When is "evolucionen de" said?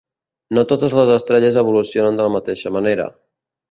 1.65-2.29